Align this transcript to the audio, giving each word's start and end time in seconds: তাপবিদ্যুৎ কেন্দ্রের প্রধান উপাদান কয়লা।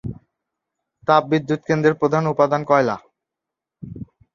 তাপবিদ্যুৎ 1.07 1.61
কেন্দ্রের 1.67 1.95
প্রধান 2.01 2.23
উপাদান 2.27 2.61
কয়লা। 2.69 2.95